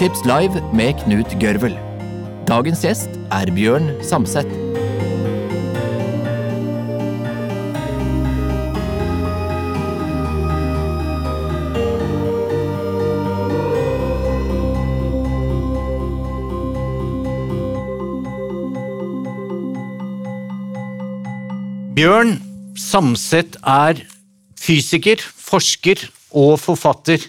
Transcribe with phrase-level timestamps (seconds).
[0.00, 1.74] Boktips live med Knut Gørvel.
[2.48, 4.48] Dagens gjest er Bjørn Samset.
[21.92, 22.32] Bjørn
[22.80, 24.00] Samset er
[24.56, 27.28] fysiker, forsker og forfatter.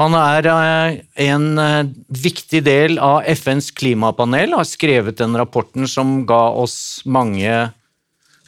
[0.00, 6.22] Han er eh, en eh, viktig del av FNs klimapanel, har skrevet den rapporten som
[6.28, 7.52] ga oss mange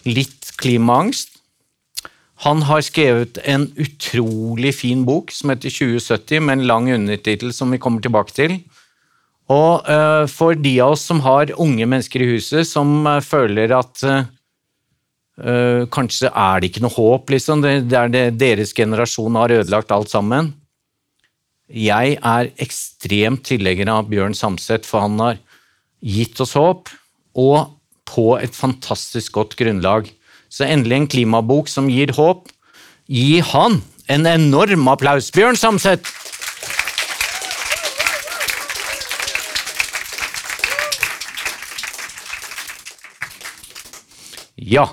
[0.08, 1.34] litt klimaangst.
[2.44, 7.72] Han har skrevet en utrolig fin bok som heter 2070, med en lang undertittel som
[7.72, 8.56] vi kommer tilbake til.
[9.52, 14.06] Og uh, for de av oss som har unge mennesker i huset, som føler at
[15.94, 17.64] kanskje er det ikke noe håp, liksom.
[17.64, 20.52] Det er det, deres generasjon har ødelagt alt sammen.
[21.72, 25.38] Jeg er ekstremt tilhenger av Bjørn Samset, for han har
[26.04, 26.90] gitt oss håp,
[27.40, 27.72] og
[28.04, 30.10] på et fantastisk godt grunnlag.
[30.52, 32.50] Så endelig en klimabok som gir håp.
[33.08, 33.80] Gi han
[34.12, 36.04] en enorm applaus, Bjørn Samset!
[44.64, 44.84] Ja.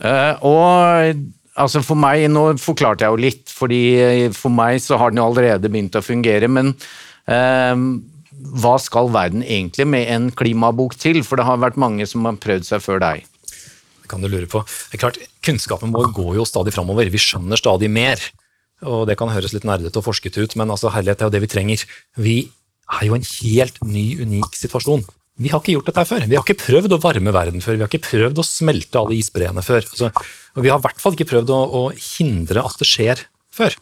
[0.00, 1.14] eh, Og
[1.60, 3.82] altså for meg, nå forklarte jeg jo litt, fordi
[4.36, 6.72] for meg så har den jo allerede begynt å fungere, men
[7.30, 7.84] eh,
[8.64, 11.22] hva skal verden egentlig med en klimabok til?
[11.26, 13.28] For det har vært mange som har prøvd seg før deg.
[14.04, 14.60] Det kan du lure på.
[14.90, 17.08] Det er klart, Kunnskapen vår går jo stadig framover.
[17.12, 18.20] Vi skjønner stadig mer.
[18.84, 21.42] Og Det kan høres litt nerdete og forsket ut, men altså, herlighet er jo det
[21.44, 21.84] vi trenger.
[22.20, 22.36] Vi
[22.90, 25.06] er jo en helt ny, unik situasjon.
[25.34, 26.26] Vi har ikke gjort dette før.
[26.30, 27.78] Vi har ikke prøvd å varme verden før.
[27.78, 29.82] Vi har ikke prøvd å smelte alle isbreene før.
[29.82, 30.10] Altså,
[30.54, 33.74] og vi har i hvert fall ikke prøvd å, å hindre at det skjer før.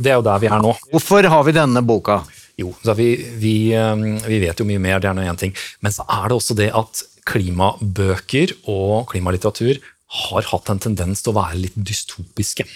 [0.00, 0.72] Det er jo der vi er nå.
[0.94, 2.22] Hvorfor har vi denne boka?
[2.58, 3.08] Jo, så vi,
[3.40, 5.52] vi, eh, vi vet jo mye mer, det er nå én ting.
[5.84, 9.80] Men så er det også det at klimabøker og klimalitteratur
[10.24, 12.66] har hatt en tendens til å være litt dystopiske.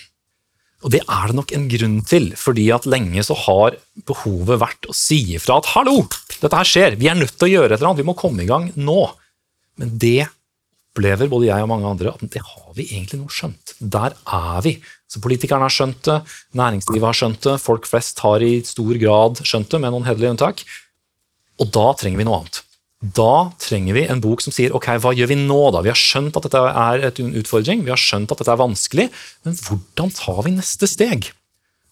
[0.87, 4.87] Og det er det nok en grunn til, fordi at lenge så har behovet vært
[4.87, 6.05] å si ifra at 'hallo,
[6.43, 8.45] dette her skjer, vi er nødt til å gjøre et eller annet, vi må komme
[8.45, 9.07] i gang nå'.
[9.79, 10.29] Men det
[10.99, 13.75] opplever både jeg og mange andre at det har vi egentlig nå skjønt.
[13.79, 14.79] Der er vi.
[15.09, 16.19] Så Politikerne har skjønt det,
[16.59, 20.35] næringslivet har skjønt det, folk flest har i stor grad skjønt det, med noen hederlige
[20.35, 20.65] unntak.
[21.63, 22.63] Og da trenger vi noe annet.
[22.99, 25.85] Da trenger vi en bok som sier ok, hva gjør vi nå da?
[25.87, 29.07] Vi har skjønt at dette er en utfordring, vi har skjønt at dette er vanskelig,
[29.47, 31.31] men hvordan tar vi neste steg?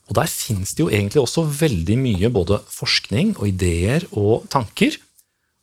[0.07, 4.95] Og Der finnes det jo egentlig også veldig mye både forskning og ideer og tanker.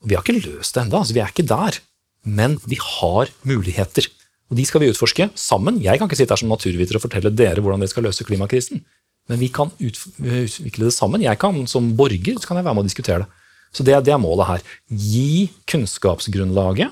[0.04, 1.80] Vi har ikke løst det ennå, altså vi er ikke der,
[2.28, 4.10] men vi har muligheter.
[4.52, 5.80] Og De skal vi utforske sammen.
[5.82, 8.84] Jeg kan ikke sitte her som naturviter og fortelle dere hvordan dere skal løse klimakrisen,
[9.32, 11.24] men vi kan utvikle det sammen.
[11.24, 13.28] Jeg kan Som borger så kan jeg være med og diskutere det.
[13.74, 14.62] Så det, det er målet her.
[14.92, 16.92] Gi kunnskapsgrunnlaget,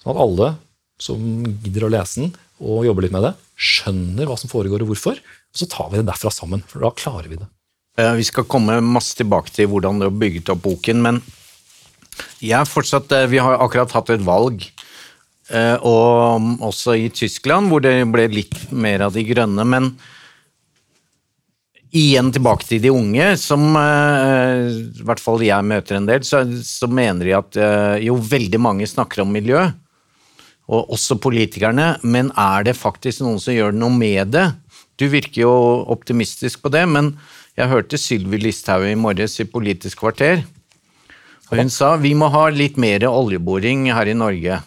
[0.00, 0.54] sånn at alle
[1.02, 1.20] som
[1.64, 2.32] gidder å lese den
[2.62, 5.18] og jobber litt med det, skjønner hva som foregår og hvorfor.
[5.52, 7.48] Så tar vi det derfra sammen, for da klarer vi det.
[7.98, 11.20] Eh, Vi skal komme masse tilbake til hvordan du har bygget opp boken, men
[12.40, 14.64] jeg fortsatt, eh, vi har akkurat hatt et valg,
[15.50, 19.92] eh, og også i Tyskland, hvor det ble litt mer av de grønne, men
[21.92, 26.88] igjen tilbake til de unge, som i hvert fall jeg møter en del, så, så
[26.88, 27.58] mener de at
[28.00, 29.66] jo veldig mange snakker om miljø,
[30.72, 34.46] og også politikerne, men er det faktisk noen som gjør noe med det?
[35.02, 35.52] Du virker jo
[35.90, 37.16] optimistisk på det, men
[37.58, 40.44] jeg hørte Sylvi Listhaug i morges i Politisk kvarter,
[41.50, 44.60] og hun sa vi må ha litt mer oljeboring her i Norge.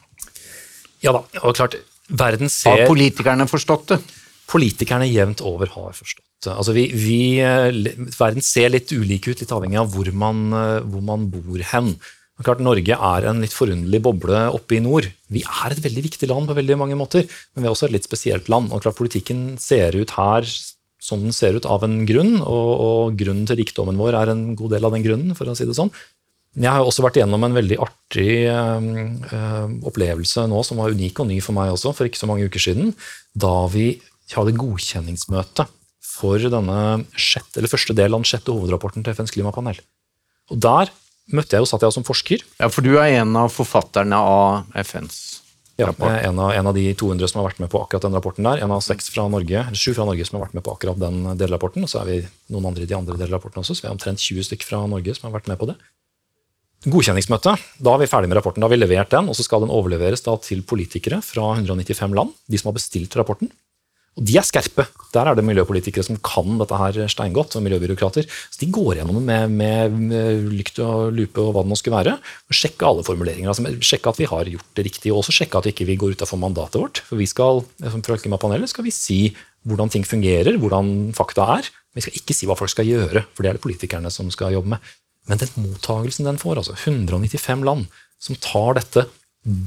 [1.01, 1.79] Ja da, og klart,
[2.09, 3.99] verden Har politikerne forstått det?
[4.51, 6.53] Politikerne jevnt over har forstått det.
[6.53, 7.71] Altså vi, vi, eh,
[8.19, 11.95] verden ser litt ulik ut, litt avhengig av hvor man, eh, hvor man bor hen.
[12.43, 15.07] Klart, Norge er en litt forunderlig boble oppe i nord.
[15.31, 17.23] Vi er et veldig viktig land på veldig mange måter,
[17.55, 18.73] men vi er også et litt spesielt land.
[18.75, 20.49] Og klart, Politikken ser ut her
[21.05, 24.43] som den ser ut av en grunn, og, og grunnen til rikdommen vår er en
[24.57, 25.93] god del av den grunnen, for å si det sånn.
[26.55, 31.29] Jeg har også vært igjennom en veldig artig øh, opplevelse nå, som var unik og
[31.31, 32.93] ny for meg også, for ikke så mange uker siden,
[33.35, 33.89] da vi
[34.31, 35.67] hadde godkjenningsmøte
[36.03, 36.79] for denne
[37.19, 39.81] sjette, første del av den sjette hovedrapporten til FNs klimapanel.
[40.53, 40.93] Og Der
[41.31, 42.43] møtte jeg jo, jeg som forsker.
[42.59, 45.41] Ja, for du er en av forfatterne av FNs
[45.77, 46.11] Ja, rapport.
[46.13, 48.61] en, av, en av de 200 som har vært med på akkurat den rapporten der.
[48.63, 51.01] En av seks fra Norge, eller sju fra Norge som har vært med på akkurat
[51.01, 51.83] den delrapporten.
[51.83, 52.17] Og så er vi
[52.53, 55.17] noen andre i de andre delrapportene også, så vi er omtrent 20 stykker fra Norge
[55.17, 55.75] som har vært med på det.
[56.85, 57.55] Godkjenningsmøte.
[57.81, 58.61] Da er vi ferdig med rapporten.
[58.61, 62.13] Da har vi levert den, og så skal den overleveres da til politikere fra 195
[62.13, 63.49] land, de som har bestilt rapporten.
[64.15, 64.85] Og de er skerpe.
[65.11, 68.27] Der er det miljøpolitikere som kan dette her steingodt, og miljøbyråkrater.
[68.27, 71.99] Så de går gjennom det med, med, lykt og lupe og hva det nå skulle
[71.99, 72.13] være.
[72.47, 73.51] og Sjekke alle formuleringer.
[73.51, 76.15] altså Sjekke at vi har gjort det riktig, og også sjekke at vi ikke går
[76.15, 77.03] utafor mandatet vårt.
[77.07, 79.19] For vi skal, som fra Klimapanelet skal vi si
[79.67, 81.67] hvordan ting fungerer, hvordan fakta er.
[81.95, 84.55] Vi skal ikke si hva folk skal gjøre, for det er det politikerne som skal
[84.55, 84.95] jobbe med.
[85.27, 87.87] Men den mottagelsen den får, altså 195 land
[88.21, 89.07] som tar dette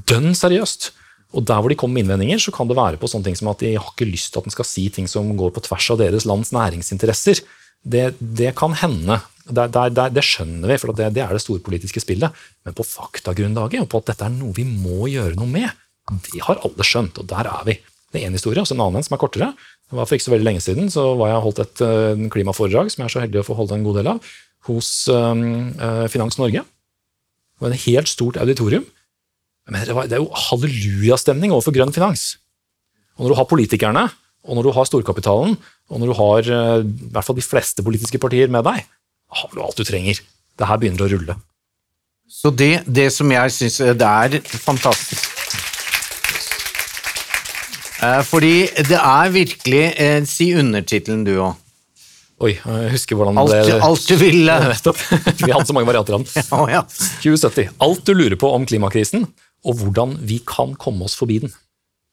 [0.08, 0.92] dønn seriøst,
[1.36, 3.50] og der hvor de kommer med innvendinger, så kan det være på sånne ting som
[3.52, 5.90] at de har ikke lyst til at den skal si ting som går på tvers
[5.92, 7.42] av deres lands næringsinteresser.
[7.84, 9.18] Det, det kan hende.
[9.44, 12.32] Det, det, det, skjønner vi, for det, det, er det store politiske spillet.
[12.64, 15.68] Men på faktagrunnlaget og på at dette er noe vi må gjøre noe med,
[16.08, 17.76] det har alle skjønt, og der er vi.
[18.08, 19.52] Det er én historie, og så en annen som er kortere.
[19.88, 22.88] Det var For ikke så veldig lenge siden så var jeg holdt et uh, klimaforedrag
[22.92, 24.30] som jeg er så heldig å få holde en god del av,
[24.68, 26.64] hos um, uh, Finans Norge.
[26.64, 28.88] Det var et helt stort auditorium
[29.68, 32.38] men det, er jo hallelujastemning overfor grønn finans.
[33.18, 34.06] Og når du har politikerne,
[34.48, 37.84] og når du har storkapitalen, og når du har eh, i hvert fall de fleste
[37.84, 38.86] politiske partier med deg,
[39.38, 40.22] har du alt du trenger.
[40.58, 41.36] Det her begynner å rulle.
[42.28, 45.28] Så det, det som jeg syns eh, Det er fantastisk.
[48.04, 48.54] Eh, fordi
[48.88, 49.84] det er virkelig
[50.30, 51.64] Si undertittelen, du òg.
[52.38, 54.54] Oi, jeg husker hvordan alt, det Alt du ville.
[55.42, 56.30] Vi hadde så mange varianter av den.
[56.38, 56.82] Ja, ja.
[57.24, 57.72] 2070.
[57.82, 59.26] Alt du lurer på om klimakrisen,
[59.66, 61.54] og hvordan vi kan komme oss forbi den.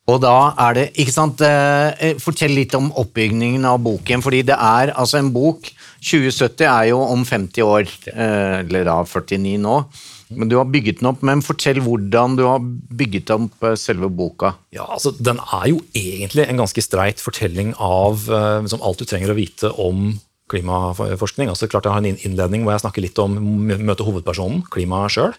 [0.05, 4.21] Og da er det, ikke sant, eh, Fortell litt om oppbyggingen av boken.
[4.21, 5.71] fordi det er altså en bok
[6.01, 9.85] 2070 er jo om 50 år, eh, eller da 49 nå.
[10.29, 14.09] Men du har bygget den opp, men fortell hvordan du har bygget opp eh, selve
[14.09, 14.55] boka.
[14.71, 19.33] Ja, altså Den er jo egentlig en ganske streit fortelling av liksom, alt du trenger
[19.33, 20.19] å vite om
[20.49, 21.49] klimaforskning.
[21.49, 23.33] Altså klart Jeg har en innledning hvor jeg snakker litt om
[23.65, 25.33] møte hovedpersonen, klimaet sjøl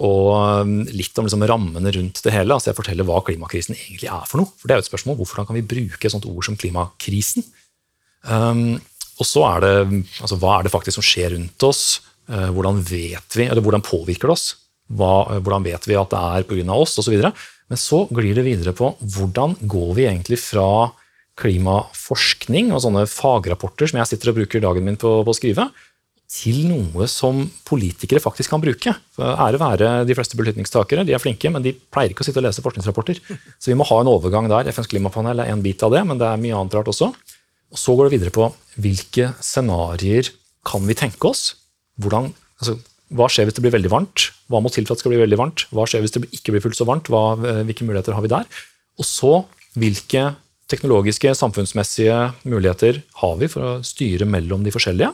[0.00, 2.54] og um, litt om liksom rammene rundt det hele.
[2.54, 4.52] altså Jeg forteller hva klimakrisen egentlig er for noe.
[4.56, 7.44] For det er jo et spørsmål, Hvorfor kan vi bruke et sånt ord som klimakrisen?
[8.24, 8.80] Um,
[9.20, 9.74] og så er det
[10.22, 12.00] altså, hva er det faktisk som skjer rundt oss?
[12.30, 14.46] Uh, hvordan vet vi, eller hvordan påvirker det oss?
[14.88, 16.78] Hva, uh, hvordan vet vi at det er pga.
[16.78, 17.18] oss, osv.
[17.20, 20.88] Men så glir det videre på hvordan går vi egentlig fra
[21.40, 25.68] klimaforskning og sånne fagrapporter som jeg sitter og bruker dagen min på, på å skrive,
[26.32, 28.94] til noe som politikere faktisk kan bruke.
[29.20, 32.46] Ære være de fleste beslutningstakere, de er flinke, men de pleier ikke å sitte og
[32.46, 33.20] lese forskningsrapporter.
[33.60, 34.70] Så vi må ha en overgang der.
[34.72, 37.10] FNs klimapanel er en bit av det, men det er mye annet rart også.
[37.72, 38.48] Og Så går det videre på
[38.80, 40.32] hvilke scenarioer
[40.64, 41.54] kan vi tenke oss?
[42.00, 42.30] Hvordan,
[42.60, 42.78] altså,
[43.12, 44.30] hva skjer hvis det blir veldig varmt?
[44.48, 45.66] Hva må til for at det skal bli veldig varmt?
[45.72, 47.12] Hva skjer hvis det ikke blir fullt så varmt?
[47.12, 48.48] Hva, eh, hvilke muligheter har vi der?
[49.00, 49.42] Og så
[49.76, 50.30] hvilke
[50.72, 52.16] teknologiske, samfunnsmessige
[52.48, 55.12] muligheter har vi for å styre mellom de forskjellige?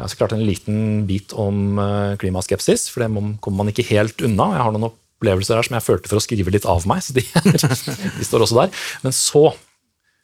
[0.00, 3.10] Så er så klart en liten bit om eh, klimaskepsis, for det
[3.44, 4.52] kommer man ikke helt unna.
[4.56, 7.16] Jeg har noen opplevelser her som jeg følte for å skrive litt av meg, så
[7.16, 7.24] de,
[8.18, 8.78] de står også der.
[9.04, 9.50] Men så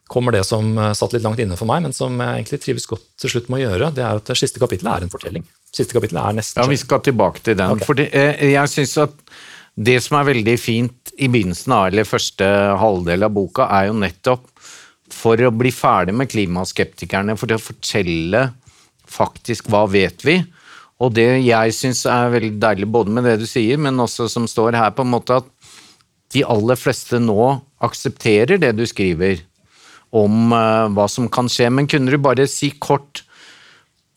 [0.09, 2.87] kommer det som eh, satt litt langt inne for meg, men som jeg egentlig trives
[2.89, 3.91] godt til slutt med å gjøre.
[3.93, 5.45] Det er at det siste kapittelet er en fortelling.
[5.67, 7.77] Siste kapittelet er nesten Ja, Vi skal tilbake til den.
[7.77, 7.89] Okay.
[7.89, 9.37] For eh, jeg synes at
[9.77, 12.45] det som er veldig fint i begynnelsen av eller første
[12.81, 14.47] halvdel av boka, er jo nettopp
[15.13, 18.47] for å bli ferdig med klimaskeptikerne, for å fortelle
[19.11, 20.39] faktisk hva vet vi?
[20.97, 24.47] Og det jeg syns er veldig deilig både med det du sier, men også som
[24.49, 25.51] står her, på en måte at
[26.33, 27.53] de aller fleste nå
[27.85, 29.43] aksepterer det du skriver
[30.15, 31.69] om uh, hva som kan skje.
[31.73, 33.23] Men kunne du bare si kort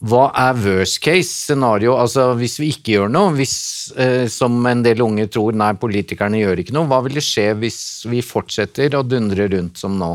[0.00, 1.92] hva er worst case scenario?
[2.00, 3.54] Altså hvis vi ikke gjør noe, hvis,
[4.00, 7.50] uh, som en del unge tror nei, politikerne gjør ikke noe, hva vil det skje
[7.60, 10.14] hvis vi fortsetter å dundre rundt som nå?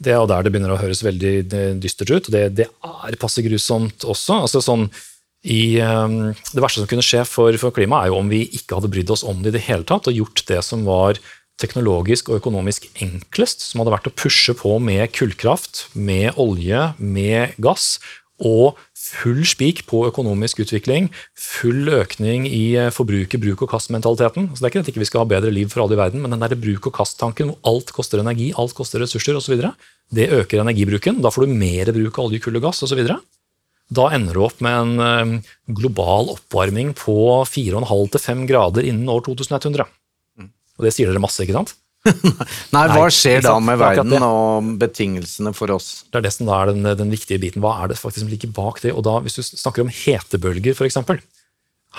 [0.00, 1.34] Det er der det begynner å høres veldig
[1.82, 2.28] dystert ut.
[2.28, 4.40] og Det, det er passe grusomt også.
[4.46, 4.86] Altså sånn,
[5.40, 8.76] i, um, det verste som kunne skje for, for klimaet, er jo om vi ikke
[8.76, 11.20] hadde brydd oss om det i det hele tatt, og gjort det som var
[11.60, 17.56] teknologisk og økonomisk enklest, som hadde vært å pushe på med kullkraft, med olje, med
[17.60, 17.98] gass,
[18.40, 24.50] og full spik på økonomisk utvikling, full økning i forbruket, bruk og kast-mentaliteten.
[24.52, 26.20] Så Det er ikke at ikke vi skal ha bedre liv for alle i verden,
[26.22, 29.56] men den der bruk og kast-tanken hvor alt koster energi, alt koster ressurser osv.,
[30.12, 31.22] det øker energibruken.
[31.22, 33.00] Da får du mer bruk av olje, kull og gass osv.
[33.90, 39.86] Da ender du opp med en eh, global oppvarming på 4,5-5 grader innen år 2100.
[40.80, 41.74] Og det sier dere masse, ikke sant?
[42.74, 46.06] Nei, hva skjer da med verden og betingelsene for oss?
[46.08, 47.60] Det er det som er den, den, viktige biten.
[47.64, 48.94] Hva er det faktisk som ligger bak det?
[48.96, 50.96] Og da, Hvis du snakker om hetebølger, f.eks.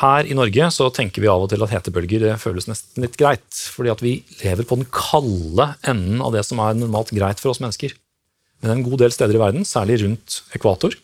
[0.01, 3.17] Her i Norge så tenker vi av og til at hetebølger eh, føles nesten litt
[3.19, 3.45] greit.
[3.75, 7.53] Fordi at vi lever på den kalde enden av det som er normalt greit for
[7.53, 7.93] oss mennesker.
[8.63, 10.95] Men en god del steder i verden, særlig rundt ekvator,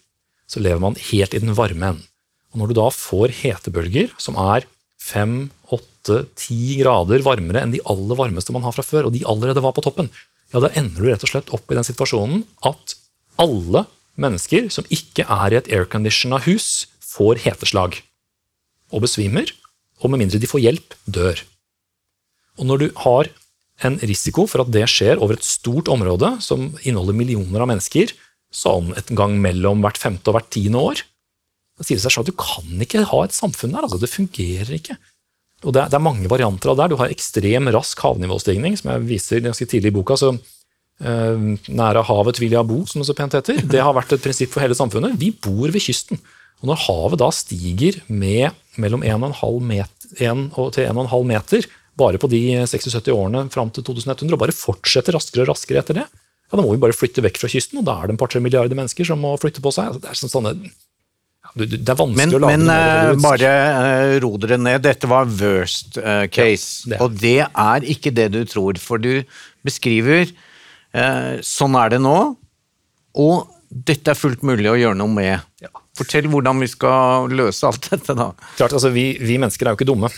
[0.47, 2.07] så lever man helt i den varme enden.
[2.55, 4.65] Og når du da får hetebølger som er
[5.03, 9.25] 5, 8, åtte-ti grader varmere enn de aller varmeste man har fra før, og de
[9.27, 10.09] allerede var på toppen,
[10.53, 12.95] ja, da ender du rett og slett opp i den situasjonen at
[13.41, 13.85] alle
[14.17, 17.97] mennesker som ikke er i et airconditioned hus, får heteslag
[18.93, 19.49] og besvimer,
[20.03, 21.41] og med mindre de får hjelp, dør.
[22.57, 23.29] Og når du har
[23.87, 28.13] en risiko for at det skjer over et stort område som inneholder millioner av mennesker,
[28.53, 31.03] sånn et gang mellom hvert femte og hvert tiende år,
[31.77, 33.85] da sier det seg selv at du kan ikke ha et samfunn der.
[33.85, 34.97] Altså, det fungerer ikke.
[35.65, 36.91] Og det er, det er mange varianter av det.
[36.91, 40.17] Du har ekstrem rask havnivåstigning, som jeg viser ganske tidlig i boka.
[40.19, 43.63] så eh, Nære havet vil jeg bo, som det så pent heter.
[43.65, 45.17] Det har vært et prinsipp for hele samfunnet.
[45.17, 46.21] Vi bor ved kysten.
[46.61, 52.29] Og når havet da stiger med mellom 1,5 meter, 1 til 1,5 meter bare på
[52.29, 56.05] de 60-70 årene fram til 2100, og bare fortsetter raskere og raskere etter det,
[56.47, 58.39] ja, da må vi bare flytte vekk fra kysten, og da er det en par-tre
[58.43, 59.89] milliarder mennesker som må flytte på seg.
[59.89, 60.53] Altså, det er sånn, sånne
[61.57, 64.83] det er vanskelig men, å lage Men det Men bare uh, ro dere ned.
[64.85, 66.85] Dette var worst uh, case.
[66.85, 66.99] Ja, det.
[67.03, 69.23] Og det er ikke det du tror, for du
[69.67, 70.29] beskriver
[71.45, 72.13] sånn er det nå,
[73.21, 75.43] og dette er fullt mulig å gjøre noe med.
[75.61, 75.69] Ja.
[75.97, 78.31] Fortell hvordan vi skal løse alt dette, da.
[78.55, 80.09] Klart, altså, vi, vi mennesker er jo ikke dumme.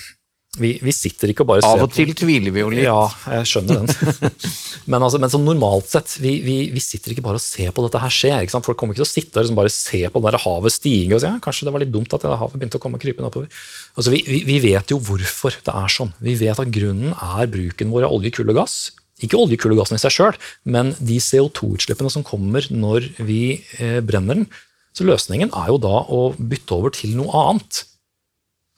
[0.57, 2.81] Vi, vi, sitter ikke og bare ser Av og til tviler vi jo litt.
[2.87, 3.03] Ja,
[3.35, 4.31] jeg skjønner den.
[4.89, 7.83] men, altså, men sånn normalt sett, vi, vi, vi, sitter ikke bare og ser på
[7.85, 8.31] dette her skje.
[8.65, 11.13] Folk kommer ikke til å sitte og liksom bare se på det der havet stige
[11.13, 13.29] og si ja, kanskje det var litt dumt at det havet begynte å komme krypende
[13.29, 13.61] oppover.
[13.93, 16.15] Altså, vi, vet jo hvorfor det er sånn.
[16.25, 18.79] Vi vet at grunnen er bruken vår av olje, kull og gass.
[19.21, 23.59] Ikke olje, kull og gassen i seg sjøl, men de CO2-utslippene som kommer når vi
[23.77, 24.49] eh, brenner den.
[24.97, 27.83] Så løsningen er jo da å bytte over til noe annet.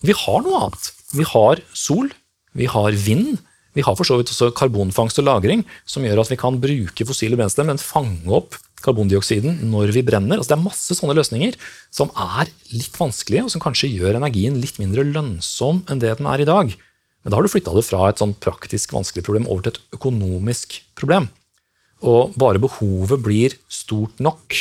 [0.04, 0.98] Vi har noe annet.
[1.16, 2.12] Vi har sol,
[2.58, 3.40] vi har vind,
[3.76, 7.08] vi har for så vidt også karbonfangst og -lagring, som gjør at vi kan bruke
[7.08, 10.38] fossile brensler, men fange opp karbondioksiden når vi brenner.
[10.38, 11.56] Altså det er masse sånne løsninger
[11.94, 16.30] som er litt vanskelige, og som kanskje gjør energien litt mindre lønnsom enn det den
[16.30, 16.74] er i dag.
[17.22, 19.98] Men da har du flytta det fra et sånn praktisk vanskelig problem over til et
[20.00, 21.30] økonomisk problem.
[22.02, 24.58] Og bare behovet blir stort nok,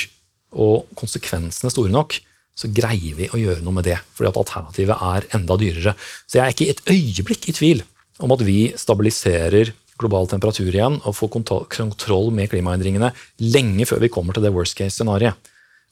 [0.50, 2.19] og konsekvensene store nok,
[2.61, 3.99] så greier vi å gjøre noe med det.
[4.14, 5.95] fordi at alternativet er enda dyrere.
[6.29, 7.85] Så jeg er ikke et øyeblikk i tvil
[8.21, 11.33] om at vi stabiliserer global temperatur igjen og får
[11.76, 15.37] kontroll med klimaendringene lenge før vi kommer til det worst case-scenarioet.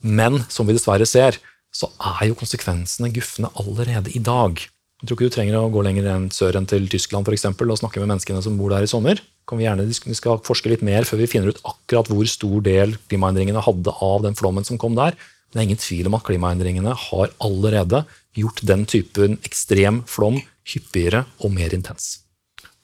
[0.05, 1.41] Men som vi dessverre ser,
[1.75, 4.61] så er jo konsekvensene gufne allerede i dag.
[4.99, 7.79] Jeg tror ikke du trenger å gå lenger sør enn til Tyskland for eksempel, og
[7.79, 9.21] snakke med menneskene som bor der i sommer.
[9.49, 12.65] Kan vi gjerne vi skal forske litt mer før vi finner ut akkurat hvor stor
[12.67, 15.15] del klimaendringene hadde av den flommen som kom der.
[15.49, 18.05] Det er ingen tvil om at klimaendringene har allerede
[18.37, 22.19] gjort den typen ekstrem flom hyppigere og mer intens.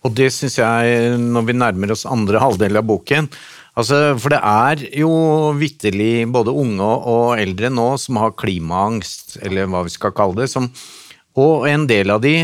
[0.04, 3.28] Og det syns jeg, når vi nærmer oss andre halvdel av boken
[3.72, 5.12] altså, For det er jo
[5.56, 10.50] vitterlig både unge og eldre nå som har klimaangst, eller hva vi skal kalle det.
[10.52, 10.68] Som,
[11.40, 12.36] og en del av de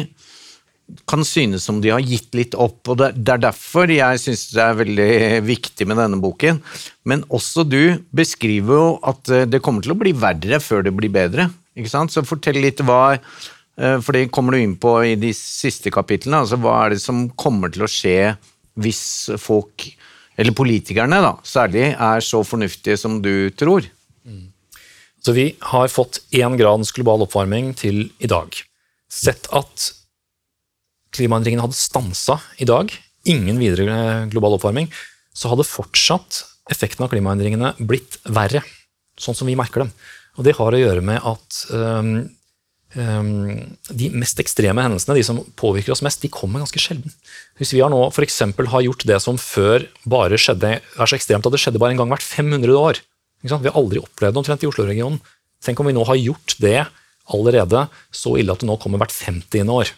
[1.09, 4.63] kan synes som de har gitt litt opp, og det, er derfor jeg syns det
[4.65, 5.13] er veldig
[5.47, 6.61] viktig med denne boken.
[7.09, 10.95] Men også du beskriver jo at eh, det kommer til å bli verre før det
[10.97, 11.49] blir bedre.
[11.79, 12.13] ikke sant?
[12.13, 16.43] Så fortell litt hva eh, For det kommer du inn på i de siste kapitlene.
[16.45, 18.35] altså Hva er det som kommer til å skje
[18.81, 19.05] hvis
[19.43, 19.89] folk,
[20.39, 23.89] eller politikerne da, særlig, er så fornuftige som du tror?
[25.21, 28.55] Så vi har fått én grads global oppvarming til i dag.
[29.11, 29.91] Sett at
[31.14, 32.93] klimaendringene hadde stansa i dag,
[33.29, 34.88] ingen videre global oppvarming,
[35.37, 38.62] så hadde fortsatt effekten av klimaendringene blitt verre,
[39.21, 39.95] sånn som vi merker dem.
[40.38, 42.12] Og det har å gjøre med at um,
[42.95, 43.33] um,
[43.90, 47.12] de mest ekstreme hendelsene, de som påvirker oss mest, de kommer ganske sjelden.
[47.59, 48.40] Hvis vi har nå f.eks.
[48.73, 52.05] har gjort det som før bare skjedde, er så ekstremt at det skjedde bare en
[52.05, 53.02] gang hvert 500 år
[53.40, 55.21] Vi har aldri opplevd det omtrent i Oslo-regionen.
[55.64, 56.83] Tenk om vi nå har gjort det
[57.33, 59.64] allerede så ille at det nå kommer hvert 50.
[59.73, 59.93] år.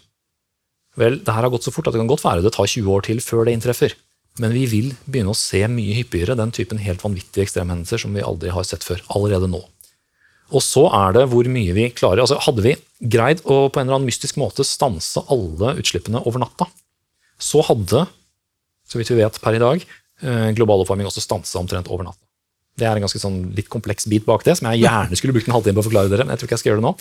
[1.01, 2.91] Vel, det her har gått så fort at det kan godt være det tar 20
[2.93, 3.95] år til før det inntreffer.
[4.41, 8.25] Men vi vil begynne å se mye hyppigere den typen helt vanvittige ekstremhendelser som vi
[8.25, 9.01] aldri har sett før.
[9.13, 9.61] allerede nå.
[10.53, 12.25] Og så er det hvor mye vi klarer.
[12.25, 12.75] Altså, hadde vi
[13.13, 16.69] greid å på en eller annen mystisk måte stanse alle utslippene over natta,
[17.41, 18.05] så hadde,
[18.89, 19.87] så vidt vi vet per i dag,
[20.23, 22.21] eh, global oppvarming også stansa omtrent over natta.
[22.79, 25.49] Det er en ganske sånn litt kompleks bit bak det, som jeg gjerne skulle brukt
[25.49, 26.25] en halvtime på å forklare dere.
[26.25, 26.95] men jeg tror ikke jeg skal gjøre det nå.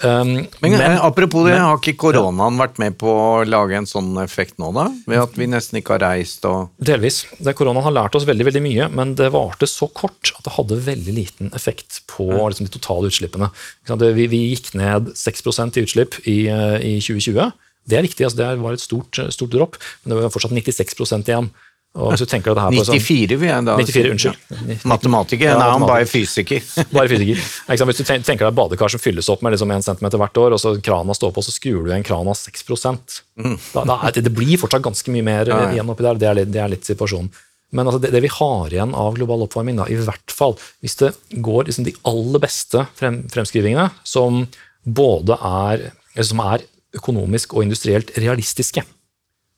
[0.00, 3.86] Um, men, men, apropos det, men, har ikke koronaen vært med på å lage en
[3.86, 4.86] sånn effekt nå, da?
[5.06, 7.20] Ved at vi nesten ikke har reist og Delvis.
[7.36, 10.54] Det, koronaen har lært oss veldig veldig mye, men det varte så kort at det
[10.56, 13.52] hadde veldig liten effekt på liksom, de totale utslippene.
[13.92, 17.52] Vi, vi, gikk ned 6 i utslipp i, eh, i 2020.
[17.84, 21.30] Det er riktig, altså, det var et stort, stort dropp, men det var fortsatt 96%
[21.30, 21.52] igjen.
[21.92, 24.84] Og hvis du tenker det her på 94 vil jeg da 94, unnskyld.
[24.88, 25.50] Matematiker?
[25.50, 26.64] Ja, nei, han bare fysiker.
[26.88, 27.42] bare fysiker.
[27.68, 30.62] Hvis du tenker deg badekar som fylles opp med liksom 1 cm hvert år, og
[30.62, 33.56] så krana står på, så skrur du igjen krana av 6 mm.
[33.74, 35.74] da, da, Det blir fortsatt ganske mye mer ja, ja.
[35.76, 36.22] igjen oppi der.
[36.22, 37.28] Det er, litt, det er litt situasjonen.
[37.76, 40.96] Men altså det, det, vi har igjen av global oppvarming, da, i hvert fall hvis
[41.00, 41.12] det
[41.44, 44.46] går liksom de aller beste frem, fremskrivingene, som
[44.84, 45.90] både er,
[46.24, 46.64] som er
[46.96, 48.84] økonomisk og industrielt realistiske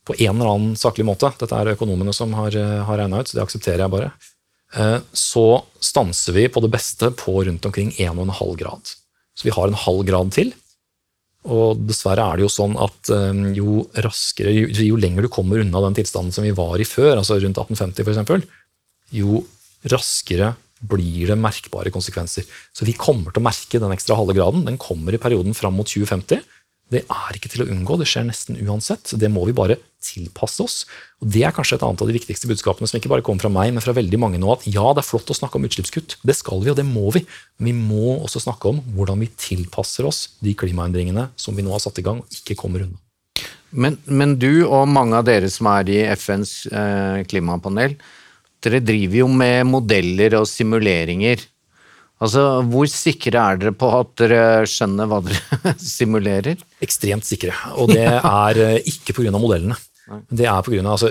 [0.04, 2.56] på en eller annen saklig måte, dette er økonomene som har,
[2.88, 4.10] har regna ut, så det aksepterer jeg bare,
[4.76, 5.46] eh, så
[5.80, 8.92] stanser vi på det beste på rundt omkring 1,5 grad.
[9.34, 10.52] Så vi har en halv grad til.
[11.44, 15.60] Og dessverre er det jo sånn at eh, jo raskere, jo, jo lenger du kommer
[15.60, 18.52] unna den tilstanden som vi var i før, altså rundt 1850 f.eks.,
[19.14, 19.42] jo
[19.92, 22.44] raskere blir det merkbare konsekvenser.
[22.74, 24.64] Så vi kommer til å merke den ekstra halve graden.
[24.66, 26.42] Den kommer i perioden fram mot 2050.
[26.92, 29.14] Det er ikke til å unngå, det skjer nesten uansett.
[29.18, 30.76] Det må vi bare tilpasse oss.
[31.22, 33.52] Og Det er kanskje et annet av de viktigste budskapene som ikke bare kommer fra
[33.52, 36.18] meg, men fra veldig mange nå, at ja, det er flott å snakke om utslippskutt.
[36.20, 37.24] Det skal vi, og det må vi.
[37.58, 41.72] Men vi må også snakke om hvordan vi tilpasser oss de klimaendringene som vi nå
[41.74, 43.00] har satt i gang, og ikke kommer unna.
[43.74, 47.96] Men, men du og mange av dere som er i FNs eh, klimapanel,
[48.62, 51.42] dere driver jo med modeller og simuleringer.
[52.22, 56.62] Altså, Hvor sikre er dere på at dere skjønner hva dere simulerer?
[56.84, 59.34] Ekstremt sikre, og det er eh, ikke pga.
[59.34, 59.78] modellene.
[60.28, 61.10] Det er på grunn av, altså,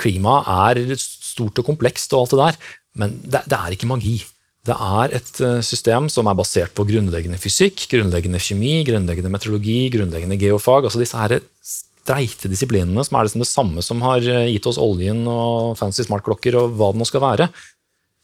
[0.00, 0.40] Klima
[0.70, 4.18] er stort og komplekst, og alt det der, men det, det er ikke magi.
[4.66, 9.78] Det er et eh, system som er basert på grunnleggende fysikk, grunnleggende kjemi, grunnleggende meteorologi,
[9.94, 10.84] grunnleggende geofag.
[10.84, 14.80] altså disse her streite disiplinene som er liksom det samme som har eh, gitt oss
[14.80, 17.48] oljen og fancy smartklokker og hva det nå skal være.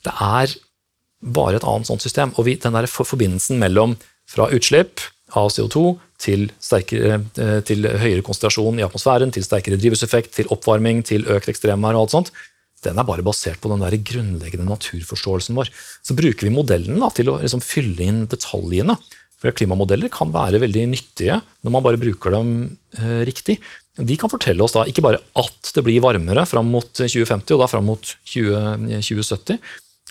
[0.04, 0.56] Det er
[1.20, 2.35] bare et annet sånt system.
[2.37, 3.96] Og vi, den der forbindelsen mellom
[4.30, 5.04] fra utslipp
[5.37, 11.02] av CO2 til, sterkere, eh, til høyere konsentrasjon i atmosfæren, til sterkere drivhuseffekt, til oppvarming,
[11.06, 12.32] til økt ekstremvær og alt sånt,
[12.85, 15.70] den er bare basert på den der grunnleggende naturforståelsen vår.
[16.06, 18.99] Så bruker vi modellen da, til å liksom fylle inn detaljene.
[19.37, 22.52] For Klimamodeller kan være veldig nyttige når man bare bruker dem
[22.96, 23.58] eh, riktig.
[23.96, 27.62] De kan fortelle oss da ikke bare at det blir varmere fram mot 2050 og
[27.62, 29.61] da fram mot 20, 2070,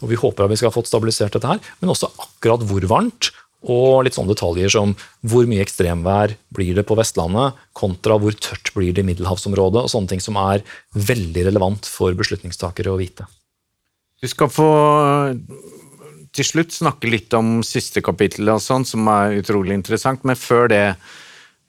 [0.04, 2.88] og vi håper at vi skal ha fått stabilisert dette her, men også akkurat hvor
[2.92, 3.32] varmt.
[3.66, 4.92] Og litt sånne detaljer som
[5.26, 9.90] hvor mye ekstremvær blir det på Vestlandet, kontra hvor tørt blir det i middelhavsområdet, og
[9.90, 10.62] sånne ting som er
[10.94, 13.26] veldig relevant for beslutningstakere å vite.
[14.22, 14.70] Du skal få
[16.36, 20.26] til slutt snakke litt om siste kapittel, og sånt, som er utrolig interessant.
[20.28, 20.86] Men før det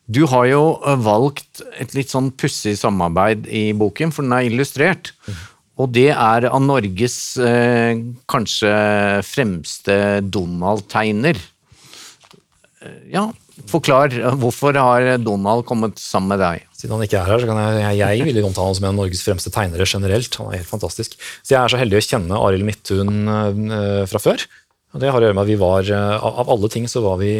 [0.06, 5.10] Du har jo valgt et litt sånn pussig samarbeid i boken, for den er illustrert.
[5.76, 7.98] Og det er av Norges eh,
[8.30, 8.72] kanskje
[9.28, 11.36] fremste Donald-tegner.
[12.80, 13.26] Eh, ja,
[13.68, 14.14] forklar.
[14.40, 16.64] Hvorfor har Donald kommet sammen med deg?
[16.72, 19.00] Siden han ikke er her, så kan jeg, jeg vil omtale han som en av
[19.02, 20.38] Norges fremste tegnere generelt.
[20.40, 21.18] Han er helt fantastisk.
[21.42, 24.46] Så jeg er så heldig å kjenne Arild Midthun eh, fra før.
[24.96, 27.18] Og det har å gjøre med at vi var, uh, Av alle ting så var
[27.20, 27.32] vi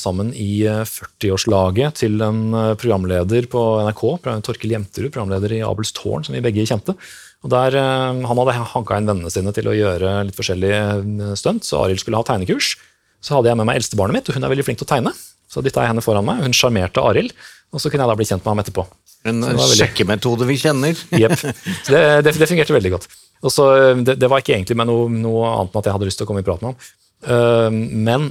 [0.00, 4.04] sammen i 40-årslaget til en programleder på NRK,
[4.46, 6.94] Torkil Jemterud, programleder i Abels tårn, som vi begge kjente.
[7.42, 11.82] Og der, Han hadde hanka inn vennene sine til å gjøre litt forskjellige stunt, så
[11.82, 12.76] Arild skulle ha tegnekurs.
[13.22, 15.12] Så hadde jeg med meg eldstebarnet mitt, og hun er veldig flink til å tegne.
[15.52, 16.42] Så dytta jeg henne foran meg.
[16.46, 17.34] Hun sjarmerte Arild.
[17.72, 18.84] Og så kunne jeg da bli kjent med ham etterpå.
[19.28, 19.78] En veldig...
[19.78, 20.98] sjekkemetode vi kjenner.
[21.22, 21.38] Jepp.
[21.86, 23.08] Det, det, det, fungerte veldig godt.
[23.42, 23.66] Og så,
[24.02, 26.26] det, det, var ikke egentlig med noe, noe, annet enn at jeg hadde lyst til
[26.26, 26.92] å komme i prat med ham.
[27.22, 27.70] Uh,
[28.10, 28.28] men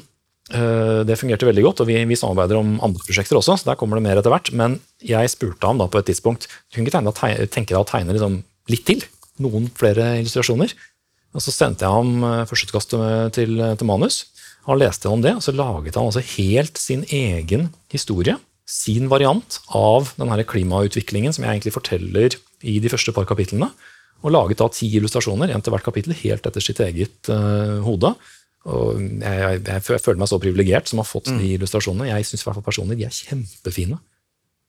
[0.53, 3.57] uh, det fungerte veldig godt, og vi, vi, samarbeider om andre prosjekter også.
[3.61, 6.49] så der kommer det mer etter hvert, Men jeg spurte ham da på et tidspunkt
[6.49, 9.01] du kunne ikke tenke deg å tegne liksom litt til.
[9.41, 10.75] Noen flere illustrasjoner.
[11.31, 14.25] Og Så sendte jeg ham førsteutkastet til, til, manus.
[14.67, 18.35] Han leste om det, og så laget han altså helt sin egen historie
[18.71, 23.67] sin variant av denne klimautviklingen som jeg egentlig forteller i de første par kapitlene.
[24.21, 28.13] Og laget da ti illustrasjoner, én til hvert kapittel, helt etter sitt eget uh, hode.
[28.69, 31.55] Og jeg, jeg, jeg, føler meg så privilegert som har fått de mm.
[31.57, 32.11] illustrasjonene.
[32.11, 33.97] Jeg syns personlig de er kjempefine.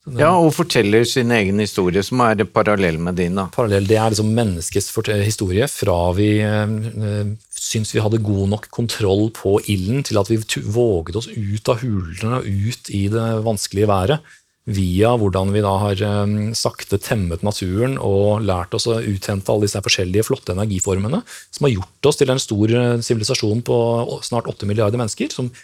[0.02, 3.36] Ja, og forteller sin egen historie, som er parallell med din.
[3.38, 3.46] da.
[3.54, 4.90] Parallell, Det er liksom menneskets
[5.22, 10.42] historie fra vi øh, syns vi hadde god nok kontroll på ilden, til at vi
[10.66, 14.18] våget oss ut av hulene og ut i det vanskelige været.
[14.66, 19.68] Via hvordan vi da har øh, sakte temmet naturen og lært oss å uthente alle
[19.68, 23.78] disse forskjellige flotte energiformene, som har gjort oss til en stor sivilisasjon på
[24.26, 25.54] snart åtte milliarder mennesker, som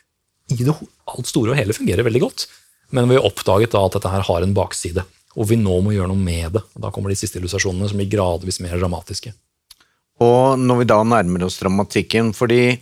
[0.48, 0.78] i det
[1.10, 2.46] alt store og hele fungerer veldig godt.
[2.94, 5.04] Men vi oppdaget da at dette her har en bakside,
[5.36, 6.64] og vi nå må gjøre noe med det.
[6.80, 9.34] Da kommer de siste illustrasjonene som blir gradvis mer dramatiske.
[10.24, 12.78] Og når vi da nærmer oss dramatikken, fordi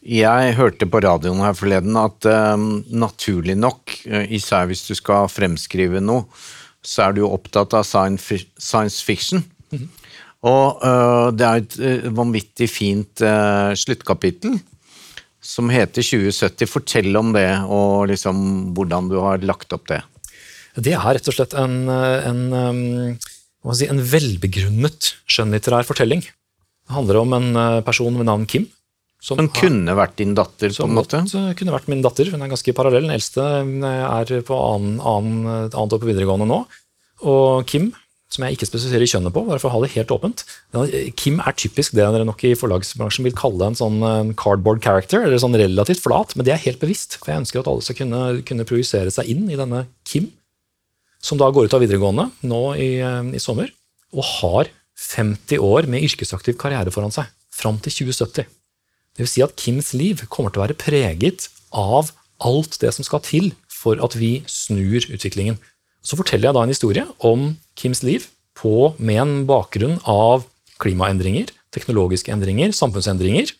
[0.00, 5.28] jeg hørte på radioen her forleden at um, naturlig nok, uh, især hvis du skal
[5.28, 6.24] fremskrive noe,
[6.80, 9.44] så er du jo opptatt av science fiction.
[9.70, 9.88] Mm -hmm.
[10.40, 14.56] Og uh, det er et uh, vanvittig fint uh, sluttkapittel
[15.40, 16.68] som heter 2070.
[16.70, 20.02] Fortell om det, og liksom hvordan du har lagt opp det.
[20.78, 26.22] Det er rett og slett en, en, um, si, en velbegrunnet skjønnlitterær fortelling.
[26.22, 28.68] Det handler om en eh, person ved navn Kim.
[29.20, 31.20] Som, som kunne vært din datter, på en måte?
[31.28, 32.30] Som kunne vært min datter.
[32.32, 33.04] Hun er ganske parallell.
[33.04, 36.62] Den eldste er på annen, annen, annet år på videregående nå.
[37.28, 37.90] Og Kim,
[38.30, 40.44] som jeg ikke spesifiserer kjønnet på, bare for å ha det helt åpent
[41.18, 45.24] Kim er typisk det dere nok i forlagsbransjen vil kalle en sånn eh, cardboard character,
[45.26, 47.18] eller sånn relativt flat, men det er helt bevisst.
[47.18, 50.30] For jeg ønsker at alle skal kunne, kunne projisere seg inn i denne Kim,
[51.20, 53.72] som da går ut av videregående nå i, eh, i sommer,
[54.14, 57.30] og har 50 år med yrkesaktiv karriere foran seg.
[57.50, 58.46] Fram til 2070.
[59.16, 62.12] Det vil si at Kims liv kommer til å være preget av
[62.46, 65.58] alt det som skal til for at vi snur utviklingen.
[66.00, 68.26] Så forteller jeg da en historie om Kims liv
[68.58, 70.46] på, med en bakgrunn av
[70.80, 73.52] klimaendringer, teknologiske endringer, samfunnsendringer.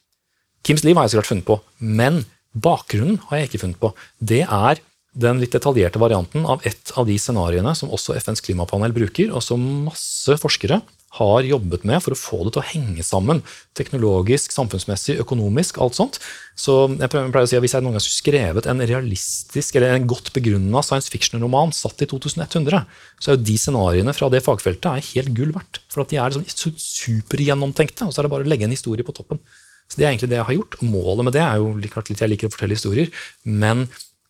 [0.66, 2.22] Kims liv har jeg så klart funnet på, men
[2.52, 3.92] bakgrunnen har jeg ikke funnet på.
[4.18, 4.80] Det er
[5.20, 9.42] den litt detaljerte varianten av et av de scenarioene som også FNs klimapanel bruker, og
[9.44, 10.80] som masse forskere
[11.18, 13.40] har jobbet med for å få det til å henge sammen.
[13.78, 16.18] Teknologisk, samfunnsmessig, økonomisk, alt sånt.
[16.54, 19.96] Så jeg pleier å si at Hvis jeg noen gang skulle skrevet en realistisk eller
[19.96, 22.84] en godt begrunna science fiction-roman satt i 2100,
[23.18, 25.82] så er jo de scenarioene fra det fagfeltet er helt gull verdt.
[25.90, 29.16] For de er sånn supergjennomtenkte, og så er det bare å legge en historie på
[29.16, 29.42] toppen.
[29.90, 30.78] Så Det er egentlig det jeg har gjort.
[30.86, 33.10] Målet med det er jo litt jeg liker å fortelle historier,
[33.42, 33.88] men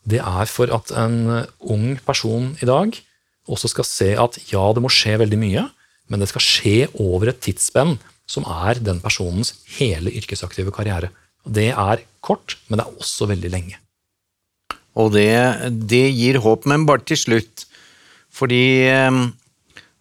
[0.08, 2.96] det er for at en ung person i dag
[3.50, 5.66] også skal se at ja, det må skje veldig mye
[6.10, 7.96] men det skal skje over et tidsspenn
[8.30, 11.10] som er den personens hele yrkesaktive karriere.
[11.46, 13.78] Det er kort, men det er også veldig lenge.
[14.98, 15.30] Og det,
[15.90, 17.66] det gir håp, men bare til slutt.
[18.34, 19.20] Fordi eh,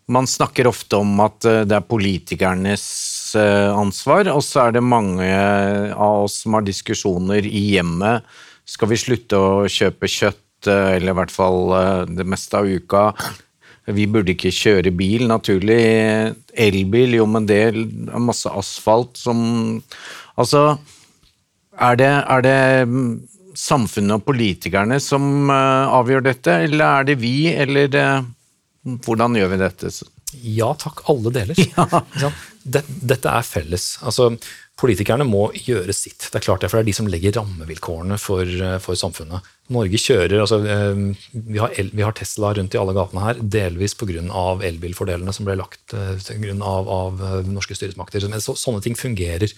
[0.10, 2.86] man snakker ofte om at eh, det er politikernes
[3.40, 8.26] eh, ansvar, og så er det mange av oss som har diskusjoner i hjemmet.
[8.70, 11.72] Skal vi slutte å kjøpe kjøtt, eller i hvert fall
[12.12, 13.04] det meste av uka?
[13.96, 15.80] Vi burde ikke kjøre bil, naturlig.
[16.54, 17.80] Elbil, jo, men det er
[18.22, 19.40] masse asfalt som
[20.40, 20.78] Altså,
[21.76, 22.60] er det, er det
[23.60, 28.30] samfunnet og politikerne som uh, avgjør dette, eller er det vi, eller uh,
[29.04, 29.92] hvordan gjør vi dette?
[30.46, 31.60] Ja takk, alle deler.
[32.24, 32.32] Ja.
[32.70, 33.92] Dette er felles.
[34.06, 34.32] Altså,
[34.80, 36.30] Politikerne må gjøre sitt.
[36.30, 39.44] Det er klart det, for det er de som legger rammevilkårene for, eh, for samfunnet.
[39.76, 41.02] Norge kjører, altså, eh,
[41.34, 44.24] vi, har el, vi, har Tesla rundt i alle gatene her, delvis pga.
[44.64, 46.40] elbilfordelene som ble lagt pga.
[46.40, 48.24] grunn av, av norske styresmakter.
[48.40, 49.52] Så, sånne ting fungerer.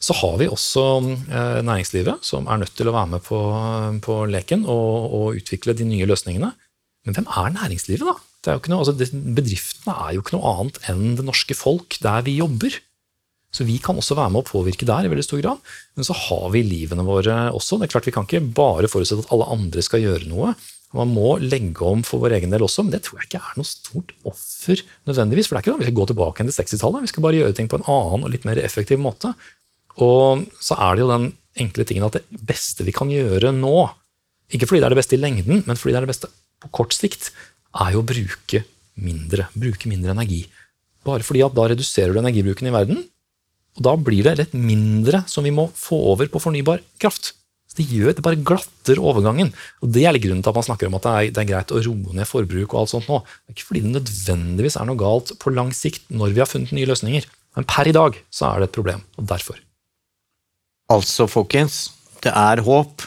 [0.00, 0.84] Så har vi også
[1.28, 3.40] eh, næringslivet, som er nødt til å være med på,
[4.04, 6.52] på leken og, og, utvikle de nye løsningene.
[7.04, 8.60] Men hvem er næringslivet, da?
[8.68, 12.76] Noe, altså, bedriftene er jo ikke noe annet enn det norske folk der vi jobber.
[13.50, 15.62] Så vi kan også være med å påvirke der i veldig stor grad.
[15.98, 17.80] Men så har vi livene våre også.
[17.80, 20.54] Det er klart Vi kan ikke bare forutsette at alle andre skal gjøre noe.
[20.96, 23.58] Man må legge om for vår egen del også, men det tror jeg ikke er
[23.58, 25.46] noe stort offer nødvendigvis.
[25.46, 27.04] For det er ikke noe, vi skal gå tilbake til 60-tallet.
[27.06, 29.30] Vi skal bare gjøre ting på en annen og litt mer effektiv måte.
[30.02, 31.28] Og så er det jo den
[31.60, 33.76] enkle tingen at det beste vi kan gjøre nå,
[34.50, 36.70] ikke fordi det er det beste i lengden, men fordi det er det beste på
[36.74, 37.30] kort sikt,
[37.70, 38.64] er jo å bruke
[39.00, 39.46] mindre.
[39.54, 40.42] Bruke mindre energi.
[41.06, 43.04] Bare fordi at da reduserer du energibruken i verden,
[43.78, 47.34] og Da blir det rett mindre som vi må få over på fornybar kraft.
[47.70, 49.52] Så det gjør det bare glatter overgangen.
[49.80, 51.50] Og Det er litt grunnen til at man snakker om at det er, det er,
[51.52, 52.74] greit å roe ned forbruk.
[52.74, 53.20] og alt sånt nå.
[53.22, 56.50] Det er ikke fordi det nødvendigvis er noe galt på lang sikt når vi har
[56.50, 57.28] funnet nye løsninger.
[57.54, 59.58] Men per i dag så er det et problem, og derfor.
[60.90, 63.06] Altså, folkens, det er håp.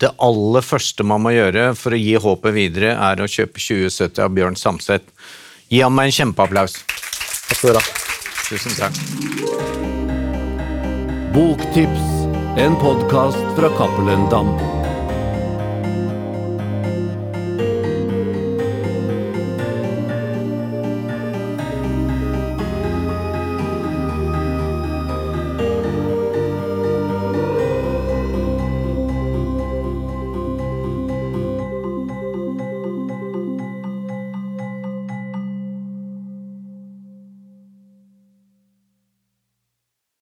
[0.00, 4.24] Det aller første man må gjøre for å gi håpet videre, er å kjøpe 2070
[4.24, 5.12] av Bjørn Samset.
[5.68, 6.80] Gi ham en kjempeapplaus.
[6.88, 7.86] Takk skal du ha.
[8.48, 9.89] Tusen takk.
[11.34, 14.79] Boktips, en podkast fra Cappelen Dam.